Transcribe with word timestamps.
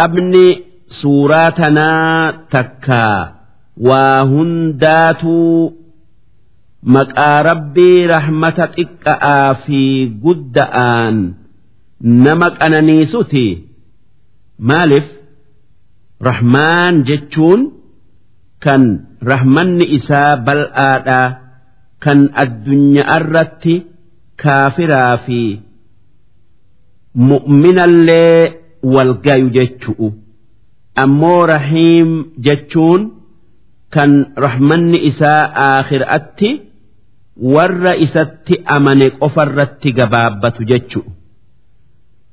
jalqabni 0.00 0.64
suuraa 1.00 1.50
tanaa 1.52 2.32
takkaa 2.52 3.32
waa 3.88 4.24
hundaatuu 4.32 5.72
maqaa 6.94 7.42
rabbii 7.48 8.06
rahmata 8.12 8.66
xiqqa'aa 8.76 9.54
fi 9.66 9.80
gudda'aan 10.24 11.16
nama 12.24 12.48
qananiisuti. 12.60 13.46
Maaliif? 14.68 15.04
Rahmaan 16.28 16.94
jechuun 17.08 17.60
kan 18.64 18.82
rahmanni 19.30 19.84
isaa 19.98 20.36
bal'aadhaa 20.46 21.28
kan 22.04 22.20
addunyaa 22.42 23.16
irratti 23.20 23.74
kaafiraa 24.42 25.16
fi 25.26 25.40
mu'minallee 27.14 28.59
wal 28.82 29.12
gayu 29.24 29.50
jechu'u. 29.56 30.08
Ammoo 31.02 31.46
rahiim 31.46 32.10
jechuun 32.46 33.02
kan 33.94 34.10
rahmanni 34.44 34.98
isaa 35.10 35.42
aakhiratti 35.66 36.50
warra 37.54 37.92
isatti 38.06 38.54
amane 38.76 39.10
qofarratti 39.20 39.92
gabaabbatu 39.98 40.64
jechu'u. 40.70 41.10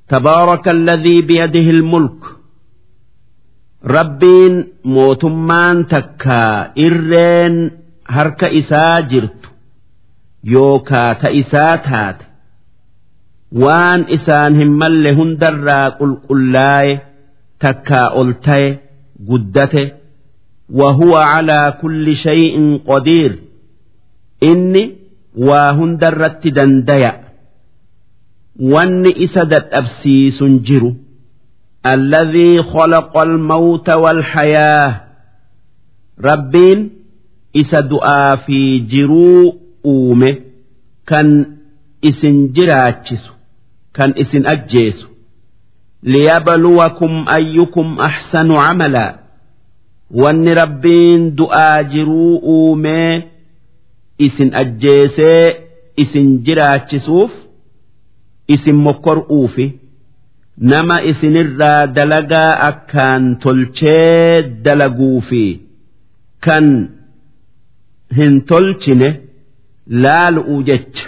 Tabaaraka 0.09 0.69
alladhii 0.75 1.21
biyadihi 1.29 1.69
ilmulk 1.75 2.21
rabbiin 3.95 4.55
mootummaan 4.83 5.85
takka 5.91 6.39
irreen 6.75 7.55
harka 8.15 8.47
isaa 8.61 9.01
jirtu 9.09 9.49
yookaa 10.53 11.15
ta 11.21 11.29
isaa 11.41 11.77
taate. 11.89 12.25
waan 13.51 14.05
isaan 14.17 14.55
hin 14.59 14.71
malle 14.81 15.11
hundarraa 15.19 15.91
qulqullaa'e 15.99 16.93
takkaa 17.63 18.07
ol 18.19 18.31
ta'e 18.45 18.67
guddate. 19.29 19.83
Wahuwa 20.79 21.21
calaa 21.33 21.71
kulli 21.81 22.15
shay'in 22.23 22.79
qodiir 22.87 23.33
inni 24.49 24.83
waa 25.47 25.71
hundarratti 25.79 26.51
dandaya. 26.51 27.11
Wanni 28.59 29.11
isa 29.25 29.45
dadhabsiisun 29.45 30.59
jiru. 30.67 30.91
Alladhii 31.83 32.63
khalaqa 32.73 33.19
almawta 33.21 33.97
walhayaa. 34.03 34.87
Rabbiin 36.27 36.79
isa 37.53 37.79
du'aa 37.91 38.37
fi 38.45 38.59
jiruu 38.91 39.55
uume 39.85 40.31
kan 41.09 41.27
isin 42.01 42.37
jiraachisu. 42.55 43.31
kan 43.97 44.13
isin 44.23 44.43
ajjeesu 44.53 45.07
liyabluwakum 46.13 47.13
ayyukum 47.37 47.87
ahsanu 48.09 48.55
camalaa 48.65 49.13
wanni 50.21 50.53
rabbiin 50.61 51.23
du'aa 51.39 51.83
jiruu 51.93 52.35
uumee 52.55 53.13
isin 54.27 54.49
ajjeesee 54.61 55.43
isin 56.03 56.27
jiraachisuuf 56.45 57.31
isin 58.55 58.75
mokkor'uufi 58.87 59.67
nama 60.71 60.95
isinirraa 61.11 61.87
dalagaa 61.97 62.51
akkaan 62.69 63.25
tolchee 63.43 64.41
dalaguufi 64.65 65.45
kan 66.45 66.65
hin 68.17 68.41
tolchine 68.51 69.09
laalu'u 70.03 70.63
jecha. 70.69 71.05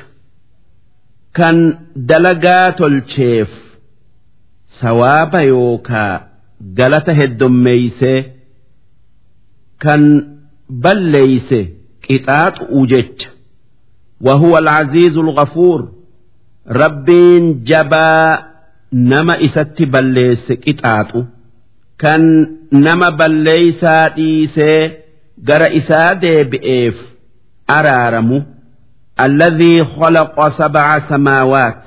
kan 1.38 1.56
dalagaa 2.10 2.72
tolcheef 2.78 3.50
sawaaba 4.80 5.40
yookaa 5.52 6.12
galata 6.78 7.12
heddommeeysee 7.20 8.18
kan 9.84 10.02
balleeyse 10.84 11.60
qixaaxu'u 12.06 12.86
jecha 12.94 13.28
وهو 14.20 14.58
العزيز 14.58 15.18
الغفور 15.18 15.92
ربين 16.68 17.64
جبا 17.64 18.38
nama 18.92 19.34
isatti 19.46 19.84
balleesse 19.94 20.54
qixaaxu 20.64 21.20
kan 22.02 22.22
nama 22.86 23.08
balleeysaa 23.20 24.04
dhiisee 24.16 24.80
gara 25.48 25.68
isaa 25.80 26.14
deebi'eef 26.22 26.94
araaramu 27.76 28.38
alladhii 29.24 29.80
khalaqa 29.96 30.46
sab'a 30.58 30.94
samaawaat 31.08 31.82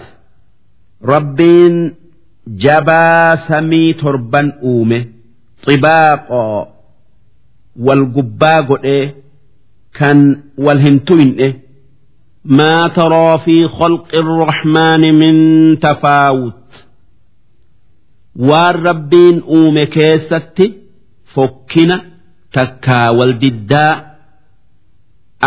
rabbiin 1.13 1.75
jabaa 2.65 3.37
samii 3.47 3.93
torban 4.01 4.47
uume 4.71 4.99
xibaaqoo 5.65 6.59
wal 7.85 8.03
gubbaa 8.15 8.59
godhee 8.69 9.05
kan 9.99 10.19
wal 10.65 10.79
hin 10.87 10.99
tuyne 11.07 11.49
ما 12.59 12.87
ترى 12.87 13.37
في 13.45 13.67
خلق 13.67 14.15
الرحمن 14.15 15.01
من 15.21 15.35
تفاوت 15.79 16.63
waan 18.49 18.75
rabbiin 18.87 19.37
uume 19.57 19.83
keessatti 19.95 20.65
fokkina 21.33 21.97
takkaa 22.55 23.11
wal 23.17 23.33
diddaa 23.41 23.93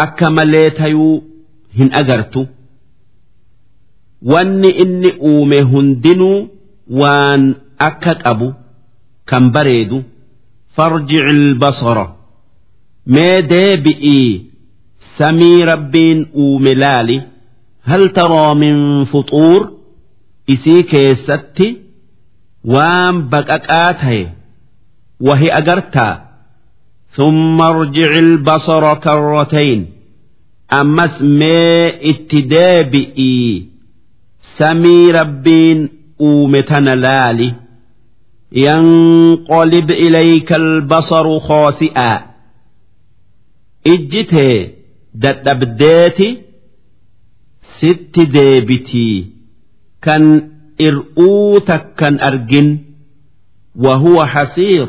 akka 0.05 0.29
malee 0.37 0.71
tayuu 0.79 1.15
hin 1.79 1.89
agartu 2.01 2.43
wanni 4.33 4.71
inni 4.85 5.11
uume 5.31 5.61
hundinuu 5.73 6.39
waan 7.01 7.43
akka 7.89 8.15
qabu 8.23 8.49
kan 9.31 9.45
bareedu 9.55 9.99
farjici 10.77 11.25
ilbasara 11.35 12.07
mee 13.15 13.37
deebi'ii 13.53 14.29
samii 15.19 15.59
rabbiin 15.73 16.21
uume 16.45 16.73
laali 16.83 17.19
hal 17.91 18.05
taraa 18.19 18.55
min 18.63 18.79
fuxuur 19.13 19.63
isii 20.55 20.83
keessatti 20.93 21.69
waan 22.75 23.17
baqaqaa 23.33 23.93
ta'e 24.03 24.23
wahi 25.29 25.49
agartaa 25.61 26.15
ثم 27.19 27.61
ارجع 27.63 28.11
البصر 28.27 28.85
كرتين 29.05 29.81
ammas 30.70 31.20
mee 31.22 32.00
itti 32.12 32.42
deebi'ii 32.50 33.72
samii 34.58 35.12
rabbiin 35.12 35.90
uume 36.20 36.62
tana 36.64 36.96
laali. 36.96 37.54
Yanqolib 38.52 39.90
ilayka 39.90 40.56
albasaru 40.56 41.40
koosi'aa 41.48 42.18
ijji 43.94 44.24
tee 44.32 44.58
dadhabdeeti 45.24 46.28
sitti 47.80 48.26
deebitii 48.36 49.18
kan 50.06 50.24
ir'uu 50.88 51.60
takkan 51.66 52.20
argin 52.30 52.70
wahuwa 53.84 54.26
hasiir. 54.34 54.88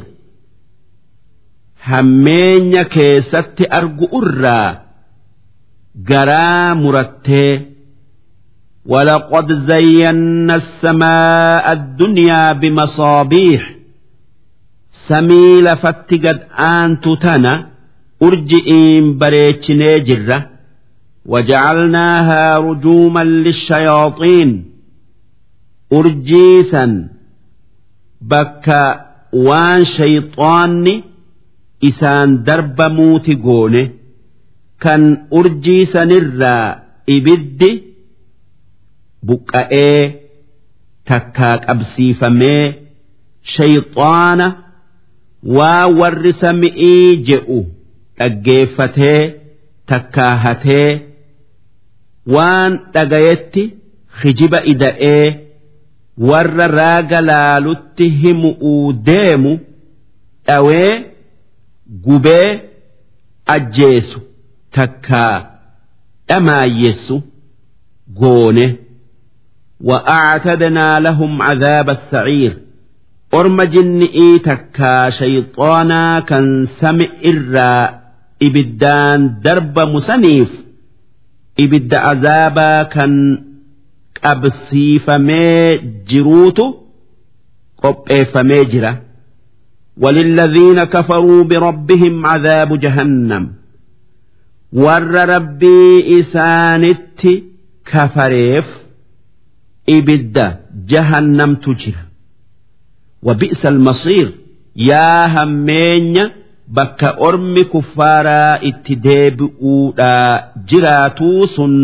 Hammeenya 1.88 2.84
keessatti 2.84 3.64
argu 3.78 4.06
irraa 4.22 4.85
garaa 6.04 6.74
murattee 6.74 7.60
ولقد 8.86 9.52
زينا 9.70 10.54
السماء 10.54 11.72
الدنيا 11.72 12.52
بمصابيح. 12.52 13.74
سميل 15.08 15.76
فتقد 15.76 16.46
آن 16.58 17.00
تتنا 17.00 17.66
أرجئين 18.22 19.18
بريتش 19.18 19.70
نجرة 19.70 20.50
وجعلناها 21.26 22.58
رجوما 22.58 23.24
للشياطين. 23.24 24.64
urjiisan 25.90 26.92
bakka 28.20 28.82
waan 29.32 29.82
shayxaanni 29.96 30.94
isaan 31.88 32.44
darbamuuti 32.46 33.34
goone 33.34 33.82
kan 34.84 35.02
urjiisanirraa 35.38 36.66
ibiddi 37.16 37.70
buqqa'ee 39.28 40.02
takkaa 41.10 41.54
qabsiifamee 41.66 42.64
shayxaana 43.54 44.46
waa 45.58 45.86
warri 46.00 46.32
sami'ii 46.42 47.16
je'u 47.30 47.58
dhaggeeffatee 48.18 49.20
takkaa 49.92 50.34
hatee 50.44 50.90
waan 52.34 52.72
dhagayetti 52.94 53.64
hijiba 54.22 54.60
ida'ee 54.74 55.26
warra 56.30 56.66
raaga 56.78 57.20
laalutti 57.30 58.06
himu'uu 58.22 58.92
deemu 59.08 59.52
dhawee 60.46 60.92
gubee 62.06 62.48
ajjeesu 63.56 64.20
takkaa 64.75 65.37
dhamaayyessu 66.29 67.15
goone 68.21 68.67
وأعتدنا 69.83 70.99
لهم 70.99 71.41
عذاب 71.41 71.89
السعير 71.89 72.53
orma 73.39 73.65
jinni'ii 73.73 74.39
takkaa 74.47 75.05
shayxoonaa 75.19 76.21
kan 76.29 76.45
sami 76.79 77.05
irraa 77.31 77.85
ibiddaan 78.47 79.21
darbamu 79.45 79.99
saniif 80.07 80.51
ibidda 81.63 81.97
azaabaa 82.11 82.81
kan 82.95 83.13
qabsiifamee 84.21 85.77
jiruutu 86.09 86.65
qopheeffamee 87.81 88.65
jira 88.73 88.93
وللذين 90.01 90.83
كفروا 90.83 91.43
بربهم 91.43 92.25
عذاب 92.25 92.79
جهنم 92.79 93.43
warra 94.72 95.26
rabbii 95.26 96.00
isaanitti 96.18 97.44
kafareef 97.92 98.64
ibidda 99.86 100.58
jahannamtu 100.86 101.74
jira. 101.74 102.02
Wabi'sa 103.22 103.68
almasiir 103.68 104.28
yaa 104.74 105.28
hammeenya 105.28 106.30
bakka 106.68 107.10
ormi 107.18 107.64
kuffaaraa 107.64 108.58
itti 108.68 108.96
deebi'uudha 108.96 110.12
jiraatuu 110.68 111.46
sun 111.54 111.74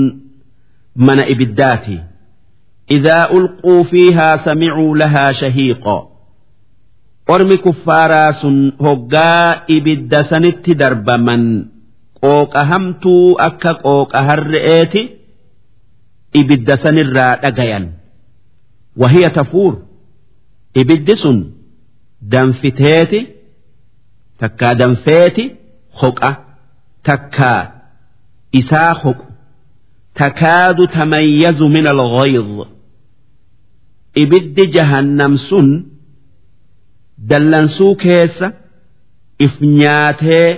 mana 0.96 1.26
ibiddaati 1.26 1.99
idaa 2.96 3.29
ulquu 3.37 3.84
fiihaa 3.90 4.38
samicuu 4.44 4.94
lahaa 4.94 5.32
shahiiqo. 5.32 5.96
Ormi 7.29 7.58
kuffaaraa 7.58 8.32
sun 8.32 8.73
hoggaa 8.79 9.62
ibidda 9.76 10.25
sanitti 10.25 10.75
darbaman. 10.75 11.44
qooqa 12.23 12.61
hamtuu 12.71 13.37
akka 13.49 13.73
qooqa 13.85 14.19
harre'eeti 14.29 15.03
ibidda 16.41 16.75
sanirraa 16.85 17.35
dhagayan. 17.43 17.85
Wahiya 19.01 19.31
tafuur 19.39 19.75
ibiddi 20.81 21.15
sun 21.23 21.39
danfiteeti 22.33 23.21
takkaa 24.41 24.75
danfeeti 24.81 25.45
hoqa 26.03 26.31
takkaa 27.09 27.61
isaa 28.61 28.93
hoqu 29.03 29.25
takaadu 30.21 30.87
tamayyazu 30.97 31.69
min 31.75 31.87
alghayz 31.95 32.51
ibiddi 34.23 34.65
jahannam 34.77 35.35
sun 35.49 35.69
dallansuu 37.31 37.95
keessa 38.05 38.47
if 39.47 39.55
nyaatee 39.61 40.49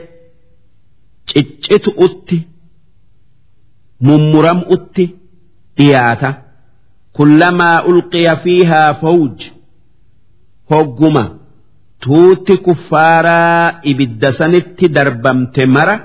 ciccitu 1.29 1.91
utti 2.07 2.39
mummuram 4.07 4.61
utti 4.75 5.05
dhiyaata. 5.77 6.31
Kullamaa 7.17 7.79
ulqiya 7.91 8.35
fiihaa 8.45 8.95
fawj 9.03 9.39
hogguma 10.71 11.25
tuutti 12.03 12.55
kuffaaraa 12.67 13.81
ibidda 13.91 14.31
sanitti 14.39 14.87
darbamte 14.97 15.63
mara 15.75 15.97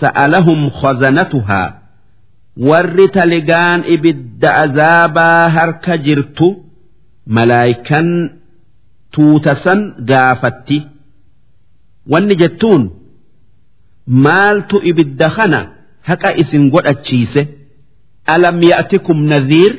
sa'alahum 0.00 0.60
khazanatuhaa 0.80 1.68
warri 2.68 3.06
taligaan 3.16 3.80
ibidda 3.94 4.50
azaabaa 4.64 5.42
harka 5.56 5.94
jirtu 6.06 6.48
malaayikan 7.36 8.08
tuuta 9.12 9.52
san 9.64 9.80
gaafatti. 10.10 10.78
Wanni 12.12 12.34
jettuun 12.42 12.82
maaltu 14.10 14.76
ibidda 14.90 15.30
kana 15.36 15.60
haqa 16.08 16.30
isin 16.42 16.70
godhachiise. 16.74 17.42
Alam 18.26 18.58
ya'tikum 18.62 19.18
nadhiir? 19.32 19.72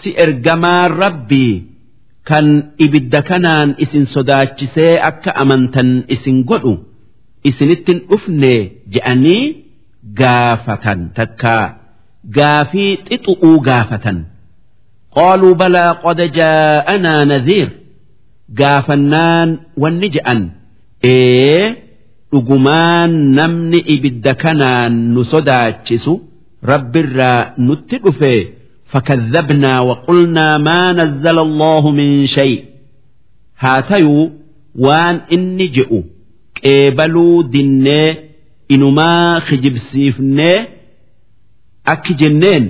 Si 0.00 0.08
ergamaan 0.24 0.92
rabbii 1.02 1.54
kan 2.28 2.46
ibidda 2.84 3.20
kanaan 3.28 3.74
isin 3.84 4.04
sodaachisee 4.14 4.94
akka 5.10 5.30
amantan 5.42 6.04
isin 6.14 6.44
godhu 6.50 6.74
isinittin 7.48 7.98
dhufne 8.08 8.54
je'anii 8.94 9.44
gaafatan 10.20 11.00
takkaa 11.16 11.64
gaafii 12.36 12.92
xixu'uu 13.08 13.56
gaafatan. 13.68 14.18
Qaaluu 15.16 15.54
balaa 15.60 15.92
qad 16.04 16.18
jaa'anaa 16.38 17.22
nadhiir. 17.32 17.68
Gaafannaan 18.60 19.48
wanni 19.82 20.08
je'an. 20.14 20.40
Ee 21.12 21.87
dhugumaan 22.32 23.12
namni 23.38 23.78
ibidda 23.94 24.32
kanaan 24.42 24.94
nu 25.14 25.20
sodaachisu 25.32 26.14
rabbirraa 26.70 27.40
nutti 27.66 27.96
dhufee 28.04 28.40
fakadhabnaa 28.92 29.80
waqulnaa 29.90 30.54
maa 30.68 30.88
nazzala 31.00 31.40
allahu 31.48 31.88
min 32.00 32.12
shay 32.36 32.52
haa 33.62 33.80
tayuu 33.90 34.24
waan 34.84 35.16
inni 35.36 35.66
je'u 35.76 36.00
qeebaluu 36.60 37.36
dinnee 37.52 38.08
inumaa 38.74 39.40
kijibsiifnee 39.48 40.56
akki 41.92 42.14
jenneen 42.22 42.64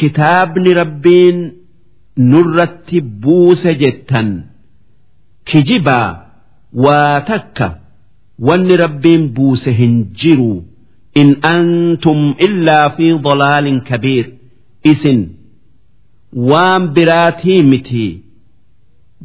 kitaabni 0.00 0.70
rabbiin 0.80 1.38
nurratti 2.32 3.00
buuse 3.22 3.72
jettan 3.82 4.28
kijibaa 5.50 6.08
waa 6.84 7.20
takka. 7.30 7.66
واتك 8.39 8.39
وان 8.39 8.71
ربين 8.71 9.27
بوس 9.33 9.67
هنجروا 9.69 10.61
إن 11.17 11.35
أنتم 11.45 12.35
إلا 12.41 12.89
في 12.89 13.13
ضلال 13.13 13.83
كبير 13.83 14.33
isin 14.91 15.19
waan 16.33 16.87
biraatii 16.95 17.63
miti 17.63 18.21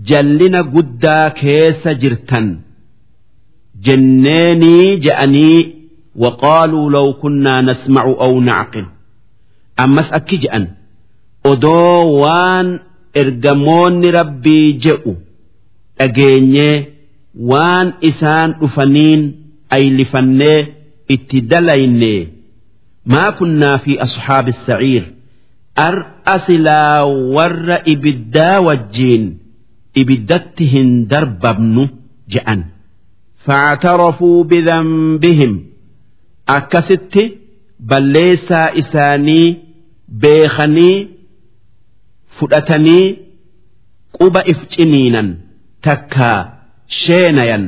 jallina 0.09 0.63
guddaa 0.63 1.31
keessa 1.31 1.95
jirtan 1.95 2.47
jenneenii 3.81 4.99
je'anii 5.07 5.75
وقالوا 6.17 6.91
لو 6.91 7.13
كنا 7.23 7.61
نسمع 7.61 8.05
أو 8.05 8.41
نعقل 8.41 8.87
أمس 9.81 10.13
أكي 10.13 10.37
جأن 10.37 10.69
أدو 11.47 12.07
وان 12.23 12.79
إرجمون 13.17 14.05
ربي 14.05 14.73
جئوا 14.73 15.15
أجيني 16.01 16.85
وان 17.39 17.93
إسان 18.05 18.55
أفنين 18.63 19.21
أي 19.73 19.91
لفني 19.91 20.73
اتدليني 21.11 22.29
ما 23.07 23.31
كنا 23.31 23.77
في 23.77 24.03
أصحاب 24.03 24.49
السعير 24.49 25.15
ar'a 25.77 26.39
silaa 26.47 27.03
warra 27.37 27.77
ibiddaa 27.93 28.61
wajjiin 28.67 29.25
ibiddatti 30.01 30.65
hin 30.73 31.09
darbabnu 31.11 31.83
je'an. 32.33 32.61
فاعترفوا 33.45 34.45
بذنبهم 34.45 35.53
akkasitti 36.57 37.25
balleessaa 37.91 38.69
isaanii 38.83 39.57
beekanii 40.23 41.09
fudhatanii 42.39 43.07
quba 44.17 44.41
if 44.53 44.59
ciniinan 44.73 45.29
takkaa 45.87 46.41
sheenayan 47.03 47.65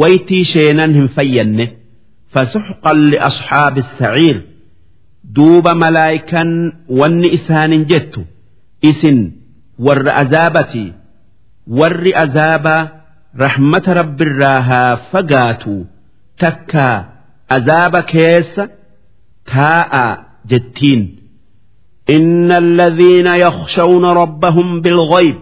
waytii 0.00 0.44
sheenan 0.52 0.90
hin 0.98 1.08
fayyanne 1.16 1.66
fasuxqan 2.34 2.98
liasxaabi 3.12 3.80
السعير 3.86 4.36
duuba 5.36 5.72
malaayikan 5.82 6.50
wanni 7.00 7.28
isaanin 7.38 7.82
jettu 7.90 8.20
isin 8.90 9.18
warra 9.86 10.12
azaabati 10.22 10.84
warri 11.78 12.12
azaabaa 12.24 12.82
rahmata 13.44 13.90
rabbirraa 14.00 14.60
haa 14.70 14.96
fagaatu 15.12 15.74
takkaa 16.42 16.96
azaaba 17.56 18.00
keessa 18.12 18.64
taa'a 19.52 20.06
jettiin 20.50 21.02
إن 22.16 22.52
الذين 22.64 23.26
يخشون 23.46 24.04
ربهم 24.22 24.80
بالغيب 24.80 25.38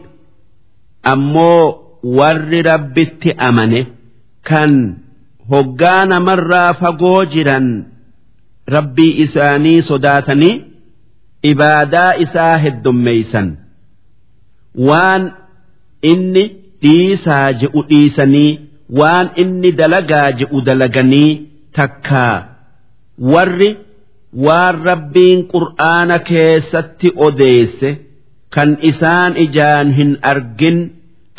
أمو 1.13 1.55
warri 2.04 2.62
rabbitti 2.62 3.32
amane 3.48 3.82
kan 4.50 4.74
hoggaa 5.52 6.06
namarraa 6.12 6.74
fagoo 6.82 7.26
jiran 7.34 7.68
rabbii 8.76 9.12
isaanii 9.26 9.82
sodaatanii 9.90 10.54
ibaadaa 11.52 12.14
isaa 12.26 12.58
heddummeeysan 12.64 13.50
waan 14.90 15.24
inni 16.12 16.44
dhiisaa 16.86 17.48
je'u 17.64 17.82
dhiisanii 17.90 18.60
waan 19.00 19.30
inni 19.44 19.72
dalagaa 19.82 20.32
je'u 20.40 20.62
dalaganii 20.70 21.30
takkaa 21.80 22.36
warri 23.34 23.70
waan 24.48 24.76
rabbiin 24.90 25.40
qur'aana 25.54 26.18
keessatti 26.32 27.10
odeesse 27.28 27.90
kan 28.56 28.78
isaan 28.92 29.38
ijaan 29.46 29.92
hin 30.00 30.18
argin. 30.34 30.80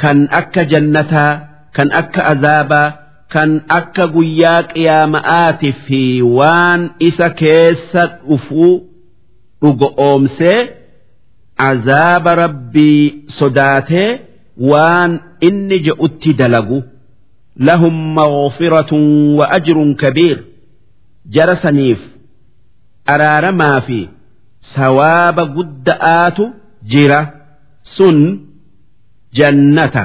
Kan 0.02 0.18
akka 0.40 0.62
jannataa 0.72 1.32
kan 1.76 1.88
akka 2.00 2.20
azaabaa 2.32 2.88
kan 3.34 3.50
akka 3.78 4.04
guyyaa 4.14 4.60
qiyaama'aati 4.72 5.70
fi 5.86 6.02
waan 6.38 6.80
isa 7.08 7.28
keessa 7.40 8.02
dhufuu 8.28 8.72
dhugo 9.62 9.88
oomsee 10.06 10.58
azaaba 11.70 12.32
rabbii 12.44 13.00
sodaatee 13.38 14.10
waan 14.70 15.12
inni 15.48 15.78
je'utti 15.86 16.30
dalagu. 16.40 16.78
Lahum 17.68 17.94
maghfiratun 18.18 19.04
wa 19.38 19.44
ajrun 19.56 19.90
kabiir. 20.02 20.38
Jara 21.34 21.56
saniif 21.62 22.00
araaramaa 23.14 23.80
fi 23.86 23.98
sawaaba 24.74 25.44
gudda'aatu 25.56 26.44
jira. 26.92 27.20
Sun 27.96 28.18
jannata 29.37 30.03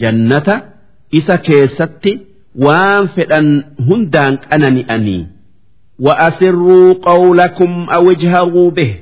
jannata 0.00 0.54
isa 1.18 1.36
keessatti 1.46 2.12
waan 2.64 3.08
fedhan 3.16 3.48
hundaan 3.88 4.34
qanani'anii 4.44 5.22
وأسروا 5.98 6.94
قولكم 7.02 7.86
أو 7.90 8.10
اجهروا 8.10 8.70
به 8.70 8.96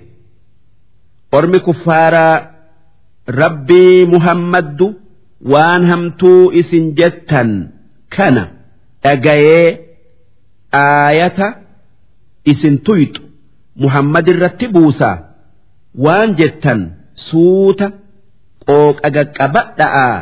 أرمي 1.35 1.59
كفارا 1.59 2.50
ربي 3.28 4.05
محمد 4.07 4.95
وان 5.45 5.93
همتو 5.93 6.50
إسن 6.50 6.95
جتا 6.95 7.71
كان 8.11 8.49
أجاي 9.05 9.78
آية 10.75 11.38
إسن 12.49 12.83
تويت 12.83 13.19
محمد 13.76 14.28
الرتبوسا 14.28 15.12
وان 15.95 16.35
جتا 16.35 16.90
سوتا 17.14 17.93
qooqa 18.68 19.08
qaqqabadhaa 19.18 20.15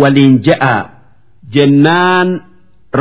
waliin 0.00 0.34
je'a 0.46 0.74
jennaan 1.54 2.28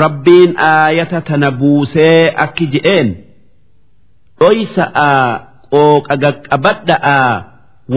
rabbiin 0.01 0.51
aayata 0.57 1.21
tana 1.27 1.49
buusee 1.59 2.33
akki 2.45 2.65
je'een 2.73 3.09
dhoysa'a 4.39 5.11
qooqa 5.73 6.15
qaqqabadhaa 6.23 7.29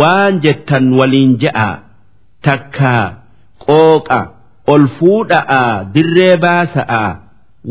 waan 0.00 0.40
jettan 0.44 0.84
waliin 0.98 1.36
je'a 1.42 1.68
takkaa 2.46 3.04
qooqa 3.66 4.20
ol 4.74 4.84
fuudha'a 4.98 5.62
dirree 5.94 6.36
baasa'a 6.46 7.04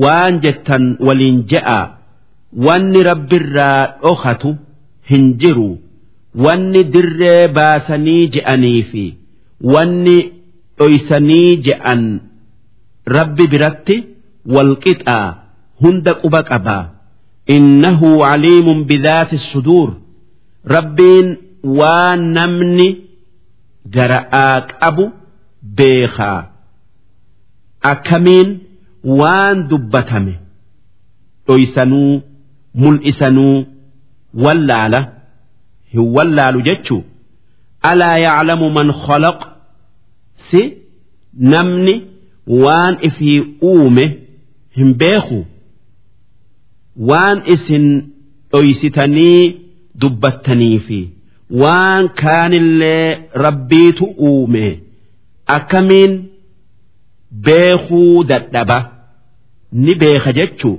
waan 0.03 0.33
jettan 0.43 0.83
waliin 1.07 1.43
je'a 1.51 1.79
wanni 2.65 3.03
rabbirraa 3.09 3.99
dhokatu 4.03 4.55
hin 5.09 5.25
jiru. 5.41 5.71
wanni 6.43 6.83
dirree 6.93 7.47
baasanii 7.57 8.27
je'anii 8.35 8.81
fi 8.91 9.03
wanni 9.73 10.17
dhoysanii 10.77 11.57
je'an 11.67 12.03
rabbi 13.17 13.47
biratti 13.53 13.95
walqixaa 14.55 15.25
hunda 15.81 16.13
quba 16.21 16.41
qaba. 16.49 16.77
Innahu 17.55 18.09
aliimun 18.25 18.79
bidaati 18.89 19.37
suduur. 19.51 19.89
Rabbiin 20.75 21.27
waa 21.79 22.15
namni 22.15 22.87
gara'aa 23.95 24.61
qabu 24.71 25.05
beekaa. 25.77 26.39
Akkamiin 27.91 28.49
waan 29.19 29.67
dubbatame? 29.69 30.33
Dhoysanuu 31.47 32.21
mul'isanuu 32.81 33.65
wallaala. 34.43 34.99
هو 35.96 36.20
اللال 36.22 36.62
جتشو 36.62 37.02
ألا 37.92 38.16
يعلم 38.16 38.74
من 38.74 38.92
خلق 38.92 39.48
سي 40.50 40.76
نمني 41.40 42.02
وان 42.46 42.94
إفي 43.04 43.44
أومه 43.62 44.12
hin 44.76 44.94
beeku 45.00 45.38
waan 47.08 47.38
isin 47.54 47.84
dhoysitanii 48.52 49.56
dubbattanii 50.00 50.78
fi 50.86 50.98
waan 51.62 52.08
kaanillee 52.20 53.18
rabbiitu 53.44 54.04
uume 54.28 54.66
akkamiin 55.56 56.12
beekuu 57.46 58.24
dadhaba 58.24 58.78
ni 59.72 59.94
beeka 59.94 60.32
jechuu 60.32 60.78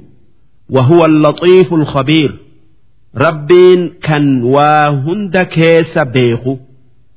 وهو 0.69 1.05
اللطيف 1.05 1.73
الخبير 1.73 2.37
ربين 3.17 3.93
كان 4.03 4.43
واهند 4.43 5.37
كيس 5.37 5.97
بيخو 5.97 6.57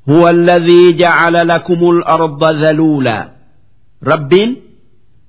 هو 0.09 0.28
الذي 0.28 0.92
جعل 0.92 1.49
لكم 1.49 1.90
الأرض 1.90 2.42
ذلولا 2.64 3.28
ربين 4.04 4.56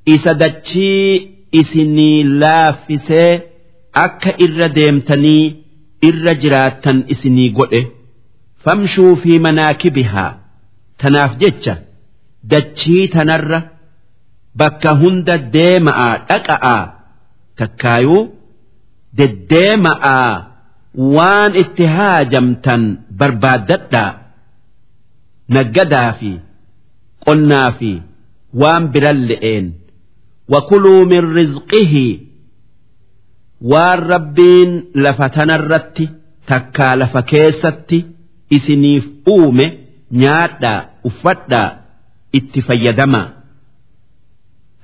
إسدتشي 0.10 1.36
isinii 1.62 2.24
laaffisee 2.42 3.42
akka 4.06 4.32
irra 4.46 4.68
deemtanii 4.78 5.44
irra 6.08 6.34
jiraattan 6.42 6.98
isinii 7.14 7.50
godhe 7.58 7.82
famshuu 8.64 9.14
fi 9.22 9.40
manaakibihaa 9.46 10.32
tanaaf 11.02 11.38
jecha 11.44 11.76
dachii 12.52 13.08
tanarra 13.16 13.60
bakka 14.60 14.92
hunda 15.02 15.36
deema'aa 15.56 16.14
dhaqa'aa 16.30 16.84
takkaayuu 17.62 18.24
deddeema'aa 19.20 20.34
waan 20.95 21.55
itti 21.63 21.87
haajamtan 21.87 22.83
barbaadadhaa. 23.19 24.13
Naggadaa 25.49 26.13
fi 26.21 26.31
qonnaa 27.27 27.71
fi 27.79 27.93
waan 28.61 28.89
biran 28.93 29.21
le'een. 29.29 29.67
Wakuluu 30.53 31.07
min 31.07 31.25
rizqihi 31.39 32.07
waan 33.73 33.99
rabbiin 34.13 34.71
lafa 34.95 35.29
tanarratti 35.37 36.07
takkaa 36.47 36.97
lafa 36.97 37.23
keessatti 37.23 37.99
isiniif 38.57 39.05
uume 39.35 39.67
nyaadhaa 40.23 40.81
uffadhaa 41.05 41.69
itti 42.39 42.63
fayyadamaa. 42.69 43.29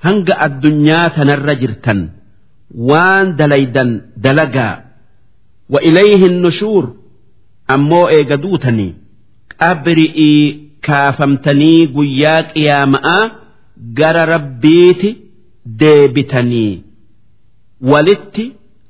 Hanga 0.05 0.35
addunyaa 0.45 1.09
tanarra 1.15 1.55
jirtan 1.61 1.99
waan 2.89 3.35
dalaydan 3.39 3.89
dalagaa. 4.23 4.86
wa 5.73 5.79
ilayhin 5.89 6.35
nushuur 6.43 6.85
ammoo 7.75 8.05
eega 8.17 8.37
duutanii 8.43 8.91
qabri'ii 9.59 10.41
kaafamtanii 10.87 11.87
guyyaa 11.95 12.41
qiyaama'aa 12.53 13.23
gara 13.99 14.23
rabbiiti 14.33 15.09
deebitanii 15.79 16.73
walitti 17.91 18.45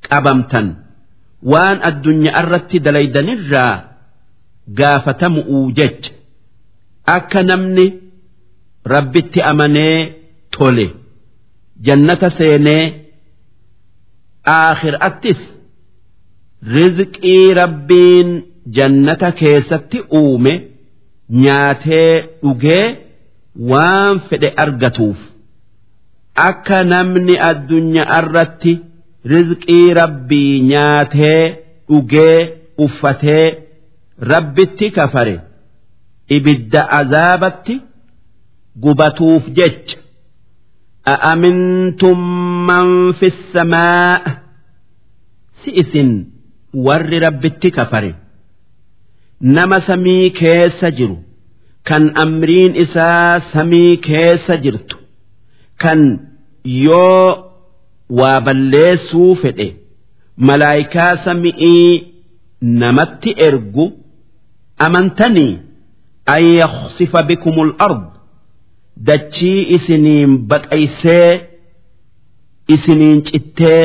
qabamtan. 0.09 0.67
Waan 1.51 1.77
addunyaa 1.89 2.39
irratti 2.43 2.77
dalaydanirraa 2.85 3.73
gaafatamu'uu 4.79 5.71
jecha. 5.79 6.11
Akka 7.15 7.41
namni 7.49 7.85
rabbitti 8.93 9.39
amanee 9.51 9.97
tole. 10.57 10.87
Jannata 11.85 12.29
seenee 12.37 12.83
aakhiraattis. 14.55 15.39
rizqii 16.75 17.53
rabbiin 17.53 18.29
jannata 18.77 19.31
keessatti 19.31 19.99
uume 20.21 20.53
nyaatee 21.43 22.13
dhugee 22.43 22.85
waan 23.71 24.19
fedhe 24.29 24.49
argatuuf 24.63 25.17
akka 26.49 26.83
namni 26.93 27.35
addunyaa 27.49 28.19
irratti 28.21 28.73
rizqii 29.33 29.93
rabbii 29.99 30.61
nyaatee 30.71 31.41
dhugee 31.89 32.37
uffatee 32.85 33.45
rabbitti 34.31 34.91
kafare 34.97 35.35
ibidda 36.37 36.81
azaabatti 36.99 37.75
gubatuuf 38.83 39.43
jecha 39.59 39.97
a'amintum 41.13 42.19
man 42.69 42.89
fi 43.19 43.27
samaa'a 43.53 44.31
si 45.63 45.69
isin. 45.81 46.11
warri 46.73 47.19
rabbitti 47.19 47.71
kafare. 47.71 48.15
Nama 49.41 49.81
samii 49.81 50.29
keessa 50.31 50.91
jiru. 50.91 51.17
Kan 51.83 52.11
amriin 52.15 52.75
isaa 52.75 53.39
samii 53.53 53.97
keessa 53.97 54.57
jirtu. 54.57 54.97
Kan 55.77 56.19
yoo 56.63 57.43
waa 58.09 58.41
balleessuu 58.41 59.35
fedhe 59.35 59.67
malaayikaa 60.37 61.17
samii 61.25 62.13
namatti 62.61 63.33
ergu 63.47 63.85
amantanii 64.77 65.59
an 66.25 66.43
yaksifa 66.59 67.23
bikumul 67.23 67.73
ard 67.79 68.03
dachii 69.09 69.63
isiniin 69.75 70.37
baqaysee 70.49 71.47
isiniin 72.75 73.21
cittee 73.23 73.83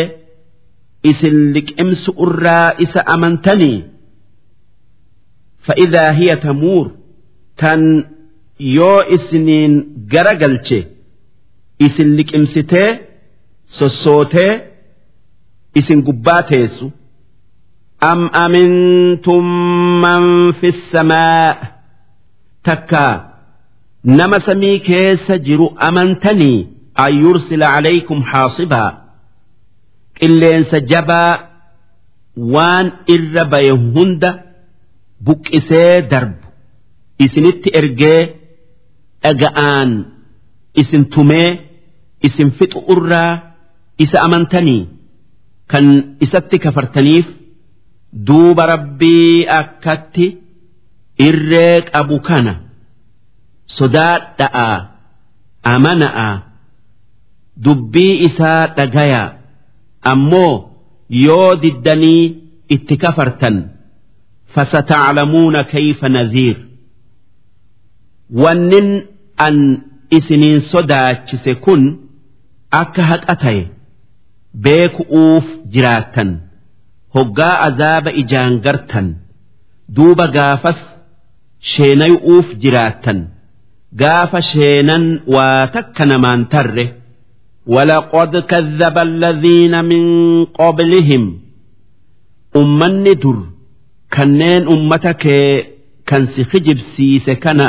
isin 1.09 1.37
liqimsu 1.55 2.11
irraa 2.25 2.73
isa 2.85 2.99
amantanii 3.15 3.79
فإذا 5.67 6.11
هي 6.11 6.35
تمور 6.35 6.91
تن 7.57 8.05
يو 8.59 8.99
إسنين 8.99 9.71
جرجلتشي 10.11 10.83
isin 11.85 12.09
liqimsitee 12.17 12.89
sossootee 13.77 14.53
isin 15.79 15.99
gubbaa 16.07 16.41
teessu 16.49 16.85
am 18.11 18.21
amintum 18.45 19.45
man 20.03 20.23
fi 20.59 20.69
samaa 20.91 21.53
takkaa 22.67 23.15
nama 24.19 24.37
samii 24.47 24.79
keessa 24.89 25.37
jiru 25.47 25.67
amantanii 25.87 26.59
an 27.03 27.11
yursila 27.23 27.67
calaykum 27.75 28.19
xaasibaa 28.31 28.89
qilleensa 30.22 30.78
jabaa 30.92 31.32
waan 32.54 32.86
irra 33.14 33.44
baye 33.52 33.72
hunda 33.94 34.30
buqqisee 35.26 35.94
darbu. 36.10 36.46
Isinitti 37.24 37.68
ergee 37.80 38.20
dhaga'aan 39.24 39.90
isin 40.80 41.02
tumee 41.14 41.50
isin 42.26 42.48
fixu 42.58 42.80
irraa 42.94 43.32
isa 44.04 44.18
amantanii 44.26 44.82
kan 45.70 45.84
isatti 46.24 46.56
kafartaniif 46.64 47.26
duuba 48.26 48.64
rabbii 48.72 49.46
akkatti 49.60 50.26
irree 51.28 51.76
qabu 51.92 52.16
kana 52.28 52.54
sodaadha'aa 53.76 54.76
amana'aa 55.74 56.34
dubbii 57.64 58.14
isaa 58.28 58.62
dhagayaa 58.76 59.28
ammoo 60.12 60.54
yoo 61.26 61.50
diddanii 61.62 62.22
itti 62.74 62.94
kafartan 63.02 63.56
fasataclamuuna 64.54 65.60
kayfa 65.72 66.08
nadhiir 66.16 66.56
wannin 68.42 68.88
an 69.46 69.56
isiniin 70.18 70.60
sodaachise 70.72 71.52
kun 71.64 71.82
akka 72.80 73.02
haqa 73.10 73.34
ta'e 73.44 73.62
beeku'uuf 74.64 75.46
jiraattan 75.74 76.30
hoggaa 77.14 77.54
azaaba 77.68 78.10
ijaan 78.22 78.54
gartan 78.66 79.06
duuba 79.96 80.26
gaafas 80.36 80.80
sheenayu'uuf 81.72 82.46
jiraattan 82.62 83.18
gaafa 84.02 84.40
sheenan 84.50 85.04
waa 85.34 85.66
takka 85.74 86.04
namaan 86.10 86.42
tarre 86.52 86.84
ولقد 87.67 88.37
كذب 88.37 88.97
الذين 88.97 89.73
من 89.85 90.03
قبلهم 90.45 91.23
أمني 92.55 93.13
در 93.13 93.37
كنين 94.13 94.67
أمتك 94.67 95.23
كان 96.07 96.27
سخجب 96.35 96.77
سيس 96.95 97.29
كان 97.29 97.59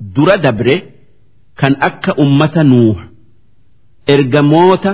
در 0.00 0.28
دبره 0.44 0.82
كان 1.58 1.72
أكا 1.82 2.22
أمة 2.22 2.62
نوح 2.62 2.98
إرجموت 4.10 4.84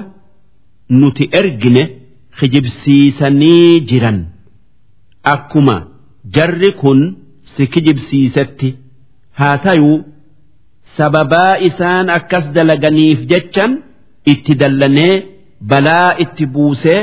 نتي 0.90 1.24
إرجنه 1.38 1.88
خجب 2.38 2.64
سيسني 2.84 3.80
جرا 3.88 4.12
أكما 5.26 5.76
جر 6.34 6.70
كن 6.80 7.16
سكجب 7.56 7.96
سيستي 8.10 8.74
هاتيو 9.36 10.04
سببا 10.96 11.66
إسان 11.66 12.10
أكس 12.10 12.44
دلغنيف 12.56 13.20
جتشن 13.20 13.72
itti 14.31 14.53
dallanee 14.61 15.15
balaa 15.71 16.09
itti 16.23 16.45
buusee 16.53 16.99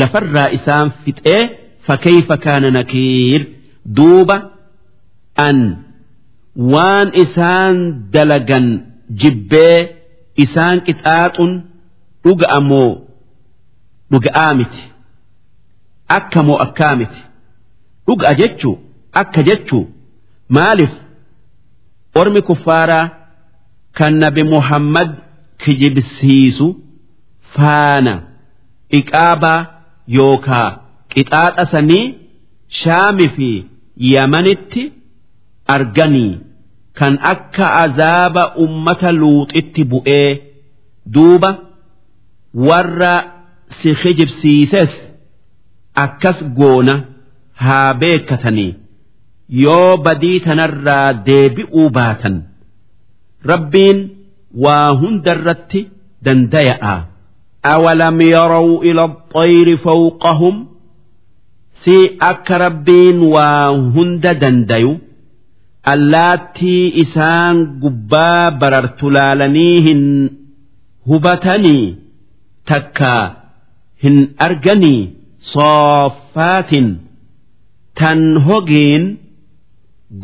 lafarraa 0.00 0.48
isaan 0.58 0.88
fixee 1.04 1.42
fakkeeyfa 1.86 2.36
kaana 2.44 2.70
nakiir 2.78 3.40
duuba 3.96 4.36
an 5.46 5.58
waan 6.72 7.08
isaan 7.22 7.76
dalagan 8.14 8.66
jibbee 9.22 9.78
isaan 10.44 10.78
qixaaxun 10.86 11.52
dhuga'a 12.24 12.60
moo 12.70 12.90
dhuga'aa 14.12 14.52
miti 14.58 14.82
akka 16.16 16.40
moo 16.46 16.58
akkaa 16.66 16.94
miti? 17.00 17.20
Dhuga'a 18.06 18.34
jechuu 18.40 18.74
akka 19.20 19.40
jechuu 19.48 19.82
maaliif? 20.56 20.92
Ormi 22.20 22.42
kuffaaraa 22.48 23.06
kan 23.98 24.14
nabi 24.22 24.42
muhammad 24.54 25.10
kijibsiisu 25.62 26.66
faana 27.54 28.14
iqaabaa 28.98 29.60
yookaa 30.18 30.68
qixaaxa 31.14 31.64
sanii 31.72 32.04
shaami 32.82 33.26
fi 33.36 33.50
yamanitti 34.12 34.82
arganii 35.76 36.32
kan 36.98 37.14
akka 37.32 37.66
azaaba 37.84 38.44
ummata 38.64 39.10
luuxitti 39.20 39.82
bu'ee 39.92 40.30
duuba 41.14 41.50
warra 42.68 43.14
si 43.80 43.90
kijibsiises 44.02 44.92
akkas 46.04 46.38
goona 46.58 46.94
haa 47.64 47.90
beekatanii 48.00 48.72
yoo 49.64 49.96
badii 50.06 50.38
tanarraa 50.46 51.08
deebi'uu 51.28 51.88
baatan. 51.98 52.36
Rabbiin 53.50 53.98
waa 54.64 54.88
hundarratti 55.02 55.80
dandaya'a. 56.24 56.96
awalam 57.74 58.18
yarau 58.34 58.68
ila 58.88 59.04
xayri 59.34 59.76
fawqahum 59.84 60.56
si 61.84 61.96
akka 62.30 62.58
rabbiin 62.64 63.18
waa 63.34 63.68
hunda 63.96 64.32
dandayu 64.42 64.92
allaattii 65.92 66.84
isaan 67.02 67.56
gubbaa 67.82 68.50
barartu 68.62 69.10
laalanii 69.16 69.76
hin 69.88 70.02
hubatanii 71.10 71.84
takka 72.70 73.12
hin 74.04 74.16
arganii 74.46 75.00
sooffaatin 75.52 76.88
tan 78.00 78.20
hogiin 78.48 79.04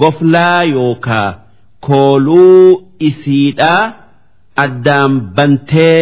goflaa 0.02 0.62
yookaa 0.74 1.28
kooluu 1.86 2.82
isiidhaa 3.08 3.82
addaan 4.64 5.12
bantee 5.36 6.00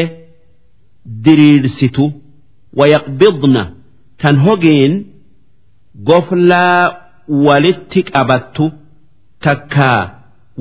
diriirsitu 1.24 2.04
wayaqbidna 2.78 3.62
tan 4.22 4.36
hogeen 4.46 4.92
goflaa 6.08 6.80
walitti 7.46 8.00
qabattu 8.12 8.64
takkaa 9.44 10.00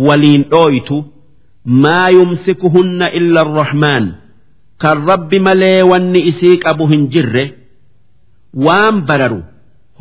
waliin 0.07 0.43
dhooytu 0.51 0.97
maa 1.83 2.09
yumsikuhunna 2.17 3.07
illa 3.19 3.39
arrahmaan 3.45 4.05
kan 4.81 4.97
rabbi 5.09 5.39
malee 5.47 5.81
wanni 5.91 6.19
isii 6.31 6.57
qabu 6.63 6.87
hin 6.93 7.03
jirre 7.13 7.43
waan 8.65 8.95
bararu 9.07 9.41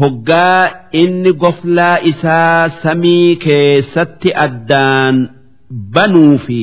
hoggaa 0.01 0.61
inni 1.03 1.33
goflaa 1.43 1.97
isaa 2.13 2.69
samii 2.83 3.37
keessatti 3.45 4.31
addaan 4.47 5.17
banuu 5.95 6.39
fi. 6.47 6.63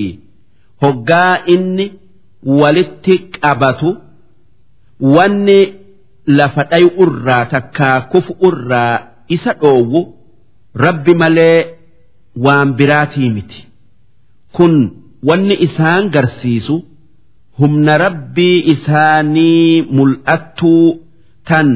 Hoggaa 0.82 1.34
inni 1.56 1.86
walitti 2.62 3.16
qabatu 3.42 3.90
wanni 5.16 5.60
lafa 6.38 6.64
dhayu 6.72 6.90
irraa 7.06 7.46
takkaa 7.56 8.02
kufu 8.12 8.34
irraa 8.50 8.96
isa 9.36 9.54
dhoowwu 9.62 10.02
rabbi 10.86 11.14
malee 11.22 11.60
waan 12.46 12.74
biraatii 12.80 13.30
miti. 13.36 13.60
Kun 14.56 14.74
wanni 15.30 15.56
isaan 15.68 16.10
garsiisu 16.16 16.76
humna 17.60 17.98
rabbii 18.06 18.58
isaanii 18.74 19.82
mul'attuu 19.98 20.86
tan 21.50 21.70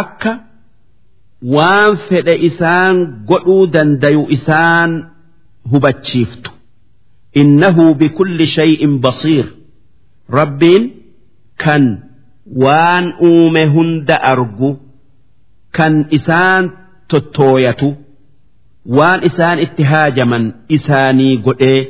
akka 0.00 0.32
waan 1.54 1.92
fedhe 2.08 2.34
isaan 2.48 2.96
godhuu 3.28 3.66
dandayu 3.74 4.22
isaan 4.36 4.90
hubachiiftu 5.72 6.50
innahu 7.42 7.84
bikulli 8.00 8.46
shay'in 8.56 8.94
basiir 9.04 9.46
rabbiin 10.38 10.84
kan 11.64 11.84
waan 12.62 13.04
uume 13.28 13.62
hunda 13.74 14.16
argu 14.32 14.70
kan 15.76 15.94
isaan 16.18 16.64
tottooyatu 17.10 17.88
waan 18.98 19.20
isaan 19.28 19.58
itti 19.66 19.82
haajaman 19.92 20.44
isaanii 20.76 21.34
godhee 21.46 21.80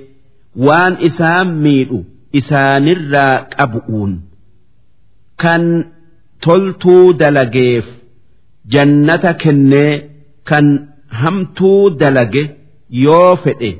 waan 0.66 0.94
isaan 1.08 1.48
miidhu 1.64 1.98
isaanirraa 2.40 3.34
qabu'uun 3.56 4.12
kan 5.42 5.62
toltuu 6.44 7.04
dalageef 7.20 7.86
jannata 8.74 9.32
kennee 9.42 9.92
kan 10.50 10.66
hamtuu 11.20 11.82
dalage 12.00 12.44
yoo 13.04 13.32
fedhe 13.44 13.70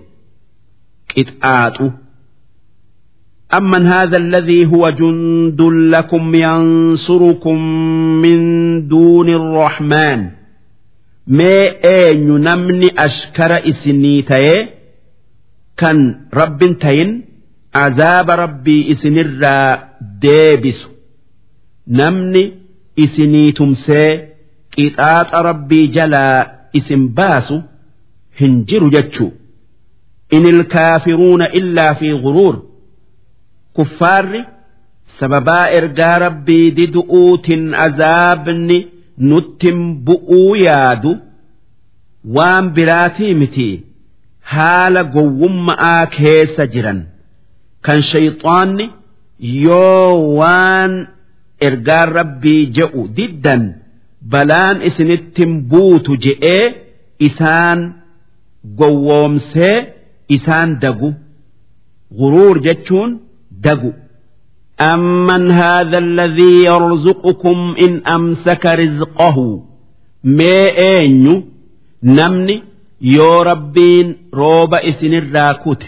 qixaaxu. 1.15 1.91
أمن 3.53 3.87
هذا 3.87 4.17
الذي 4.17 4.65
هو 4.65 4.89
جند 4.89 5.61
لكم 5.61 6.35
ينصركم 6.35 7.57
من 8.23 8.39
دون 8.87 9.29
الرحمن 9.29 10.29
ما 11.27 11.59
أين 11.85 12.27
نمني 12.27 12.89
أشكر 12.97 13.69
إسني 13.69 14.21
تي 14.21 14.67
كان 15.77 16.15
رب 16.33 16.77
تين 16.79 17.25
عذاب 17.75 18.29
ربي 18.31 18.91
إسن 18.91 19.17
الرا 19.17 19.83
ديبس 20.21 20.87
نمني 21.87 22.53
إسني 22.99 23.51
تمسي 23.51 24.27
قطاط 24.77 25.35
ربي 25.35 25.87
جلا 25.87 26.51
إسن 26.77 27.07
باسو 27.07 27.61
هنجر 28.41 28.89
جتشو 28.89 29.29
in 30.30 30.46
ilkaafiruuna 30.52 31.46
illaa 31.60 31.94
fi 32.00 32.08
guruur 32.24 32.56
kuffaarri 33.76 34.42
sababaa 35.20 35.66
ergaa 35.78 36.18
rabbii 36.26 36.70
didu'uutin 36.78 37.74
azaabni 37.86 38.78
nuttin 39.30 39.78
bu'uu 40.06 40.56
yaadu 40.66 41.12
waan 42.36 42.70
biraatii 42.78 43.34
miti 43.42 43.68
haala 44.54 45.02
gowwumma'aa 45.16 46.06
keessa 46.18 46.66
jiran 46.74 47.00
kan 47.88 48.02
shayxaanni 48.12 48.86
yoo 49.66 50.36
waan 50.40 50.92
ergaan 51.68 52.08
rabbii 52.18 52.62
je'u 52.78 53.02
diddan 53.18 53.62
balaan 54.32 54.76
isinittin 54.88 55.52
buutu 55.70 56.12
je'ee 56.24 56.64
isaan 57.28 57.80
gowwoomsee 58.78 59.76
isaan 60.35 60.79
dagu 60.81 61.13
guruur 62.19 62.59
jechuun 62.65 63.19
dagu 63.51 63.93
أمن 64.81 65.51
هذا 65.51 65.97
الذي 65.97 66.63
يرزقكم 66.65 67.75
إن 67.85 68.01
أمسك 68.07 68.65
رزقه 68.65 69.37
ما 70.23 70.59
أين 70.79 71.43
نمني 72.03 72.63
يو 73.01 73.41
ربين 73.41 74.17
روب 74.33 74.73
إسن 74.73 75.13
الراكوت 75.13 75.83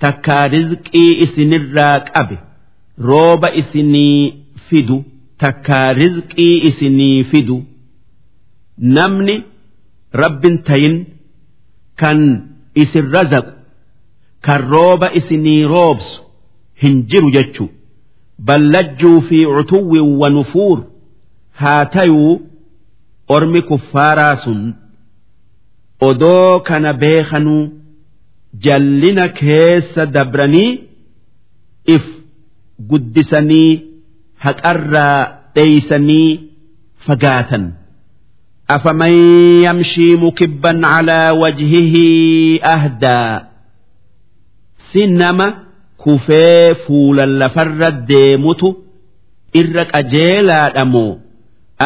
تكا 0.00 0.46
رزقي 0.46 1.22
إسن 1.24 1.50
الراك 1.60 2.12
أبي 2.18 2.38
روب 3.00 3.44
إسني 3.44 4.34
فدو 4.70 5.02
تكا 5.38 5.92
رزقي 5.92 6.68
إسني 6.68 7.24
فدو 7.24 7.62
نمني 8.78 9.42
رب 10.14 10.42
تين 10.66 11.04
كان 11.98 12.46
kan 14.41 14.61
rooba 14.71 15.13
isinii 15.13 15.63
roobsu 15.63 16.21
hin 16.81 17.03
jiru 17.07 17.31
jechu. 17.31 17.69
Ballajjuu 18.39 19.21
fi 19.21 19.45
cutuwwin 19.45 20.15
wa 20.21 20.29
nufuur 20.29 20.83
haa 21.51 21.85
tayuu 21.85 22.41
ormi 23.27 23.61
kuffaaraa 23.61 24.35
sun 24.35 24.73
odoo 26.01 26.59
kana 26.59 26.93
beekanuu 26.93 27.69
jallina 28.65 29.27
keessa 29.29 30.05
dabranii 30.05 30.79
if 31.85 32.03
guddisanii 32.79 33.81
haqarraa 34.35 35.27
dheeysanii 35.55 36.39
fagaatan. 37.05 37.73
Afaman 38.67 39.13
yamshii 39.63 40.15
mukibban 40.17 40.81
calaa 40.81 41.33
wajhihi 41.33 42.59
ahdaa. 42.63 43.50
si 44.91 45.01
nama 45.07 45.47
kufee 46.03 46.73
fuulan 46.85 47.31
lafarra 47.41 47.89
deemutu 48.11 48.69
irra 49.61 49.83
qajeelaadha 49.93 50.83
moo 50.93 51.11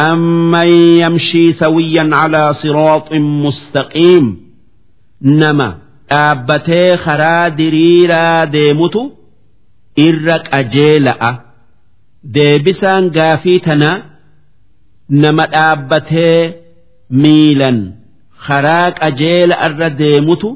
amman 0.08 0.68
yamshii 1.02 1.50
sawiyyan 1.60 2.10
calaa 2.18 2.52
siraaxin 2.62 3.24
mustaqiim. 3.44 4.26
Nama 5.40 5.68
dhaabbatee 6.10 6.90
karaa 7.04 7.46
diriiraa 7.58 8.40
deemutu 8.56 9.02
irra 10.06 10.36
qajeela'a. 10.50 11.30
Deebisaan 12.34 13.04
gaafii 13.16 13.60
tanaa 13.66 13.96
nama 15.22 15.44
dhaabbatee 15.54 16.40
miilan 17.22 17.78
karaa 18.46 18.88
qajeela 19.00 19.56
irra 19.66 19.88
deemutu 20.02 20.48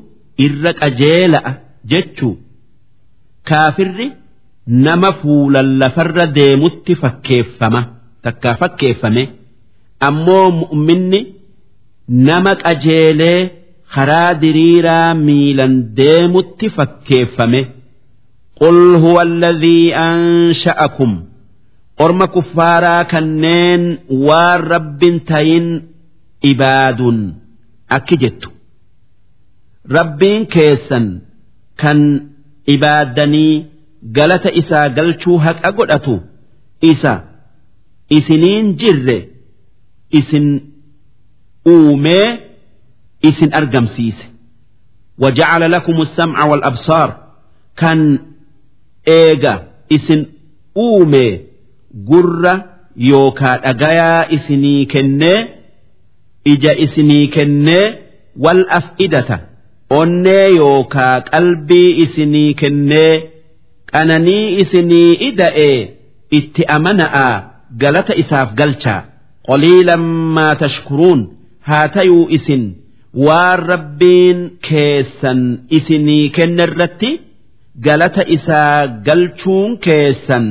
irra 0.47 0.73
qajeela'a. 0.83 1.53
jechu 1.93 2.29
kaafirri 3.49 4.09
nama 4.87 5.11
fuulan 5.21 5.69
lafarra 5.81 6.27
deemutti 6.39 6.95
fakkeeffama. 7.03 7.81
Takka 8.25 8.51
fakkeeffame 8.61 9.23
ammoo 10.09 10.47
mu'minni 10.61 11.21
nama 12.29 12.53
qajeelee 12.63 13.39
karaa 13.95 14.35
diriiraa 14.43 15.15
miilan 15.27 15.75
deemutti 15.99 16.67
fakkeeffame. 16.77 17.61
Qul 18.61 18.79
huwa 19.03 19.23
alladhii 19.27 19.93
ansha'akum. 20.07 21.13
Orma 22.05 22.27
kuffaaraa 22.35 23.05
kanneen 23.13 23.83
waan 24.27 24.61
rabbin 24.73 25.17
tayin 25.31 25.67
ibaaduun 26.51 27.19
akki 27.97 28.17
jettu. 28.23 28.49
Rabbiin 29.97 30.43
keessan. 30.55 31.07
kan 31.82 32.00
ibaaddanii 32.74 33.54
galata 34.18 34.50
isaa 34.62 34.90
galchuu 34.98 35.38
haqa 35.46 35.70
godhatu 35.78 36.16
isa 36.92 37.14
isiniin 38.18 38.66
jirre 38.82 39.18
isin 40.20 40.48
uumee 41.68 42.28
isin 43.30 43.50
argamsiise 43.60 44.26
وجعل 45.20 45.72
لكم 45.72 46.02
السمع 46.02 46.46
والأبصار 46.46 47.10
كان 47.78 48.20
إيجا 49.08 49.68
إسن 49.92 50.26
أومي 50.78 51.40
gurra 52.10 52.54
yookaa 53.10 53.58
dhagayaa 53.64 54.28
isinii 54.36 54.86
kennee 54.86 55.40
ija 56.46 56.72
isinii 56.86 57.28
kennee 57.36 57.86
wal 58.44 58.62
af'idata 58.80 59.38
onnee 59.99 60.49
yookaa 60.61 61.21
qalbii 61.31 61.91
isinii 62.05 62.55
kennee 62.61 63.15
qananii 63.93 64.47
isinii 64.63 65.13
ida'ee 65.29 65.79
itti 66.39 66.63
amana'aa 66.77 67.35
galata 67.83 68.15
isaaf 68.23 68.51
galchaa. 68.61 69.01
Qoliilan 69.49 70.05
maa 70.37 70.55
tashkuruun 70.63 71.21
haa 71.69 71.89
tayuu 71.95 72.27
isin. 72.37 72.65
Waan 73.27 73.59
rabbiin 73.73 74.39
keessan 74.69 75.41
isinii 75.79 76.29
kennerratti 76.37 77.11
galata 77.87 78.23
isaa 78.37 78.87
galchuun 79.07 79.71
keessan 79.87 80.47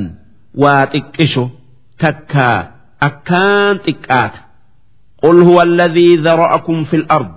waa 0.62 0.84
xiqqisho. 0.92 1.44
Takkaa 2.02 2.58
akkaan 3.08 3.76
xiqqaata. 3.86 4.38
Qul 5.22 5.38
huwa 5.48 5.62
alladhii 5.68 6.16
dhara'akum 6.26 6.78
fil 6.90 7.04
ard. 7.16 7.32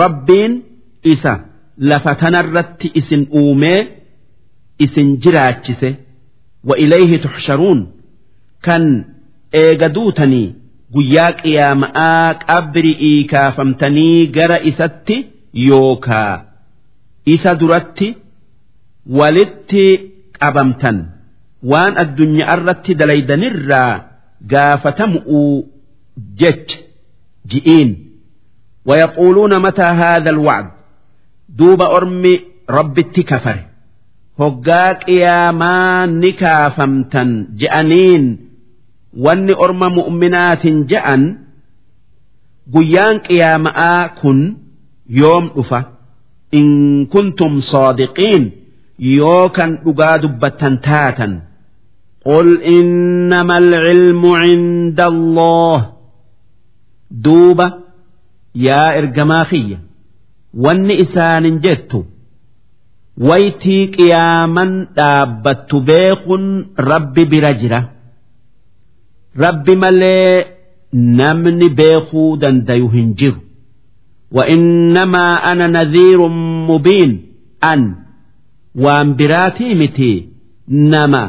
Rabbiin 0.00 0.52
isa 1.13 1.33
lafa 1.91 2.11
tanarratti 2.21 2.87
isin 2.99 3.21
uumee 3.41 3.79
isin 4.85 5.07
jiraachise 5.23 5.89
wa 6.69 6.75
ilayhi 6.83 7.17
tuxsharuun 7.25 7.79
kan 8.65 8.83
eega 9.63 9.87
duutanii 9.95 10.47
guyyaa 10.95 11.31
qiyaama'aa 11.41 12.27
qabri'ii 12.47 13.19
kaafamtanii 13.33 14.19
gara 14.37 14.57
isatti 14.71 15.17
yookaa 15.69 16.33
isa 17.35 17.51
duratti 17.61 18.07
walitti 19.19 19.85
qabamtan 20.39 20.97
waan 21.71 21.93
addunyaa 22.03 22.55
irratti 22.57 22.91
dalaydanirraa 23.01 23.91
gaafatamu'uu 24.53 25.53
jech 26.41 26.69
ji'iin 27.51 27.91
ويقولون 28.85 29.59
متى 29.61 29.81
هذا 29.83 30.29
الوعد 30.29 30.67
duuba 31.56 31.86
ormi 31.96 32.34
rabbitti 32.76 33.22
kafare. 33.30 33.64
Hoggaa 34.38 34.94
qiyaamaa 35.04 36.06
ni 36.20 36.30
kaafamtan 36.42 37.30
je'aniin. 37.60 38.24
Wanni 39.24 39.54
orma 39.64 39.88
mu'minaatiin 39.96 40.78
je'an 40.90 41.22
guyyaan 42.72 43.16
qiyaama'aa 43.26 44.02
kun 44.20 44.38
yoom 45.20 45.44
dhufa? 45.56 45.80
In 46.58 46.68
kuntum 47.12 47.54
soodiqiin 47.70 48.44
yoo 49.16 49.48
kan 49.56 49.70
dhugaa 49.84 50.16
dubbattan 50.22 50.74
taatan. 50.86 51.32
Qul 52.24 52.48
innama 52.76 53.54
alcilmu 53.62 54.30
cinda 54.44 55.04
allah. 55.12 55.78
Duuba 57.24 57.66
yaa 58.66 58.90
ergamaa 59.00 59.44
kiyya 59.50 59.78
يا 60.55 60.71
إرجماخية 60.71 60.83
واني 60.83 61.01
إسان 61.01 61.59
جدت 61.59 62.05
ويتي 63.17 63.85
قياما 63.85 64.87
دابت 64.97 65.75
بيق 65.75 66.25
ربي 66.79 67.25
برجرة 67.25 67.89
ربي 69.39 69.75
ملي 69.75 70.45
نمني 70.93 71.69
بيقو 71.69 72.35
دنديو 72.35 72.87
هنجر 72.87 73.35
وإنما 74.31 75.25
أنا 75.51 75.67
نذير 75.67 76.27
مبين 76.67 77.21
أن 77.63 77.95
waan 78.75 79.13
biraatii 79.13 79.75
miti 79.75 80.29
nama 80.67 81.23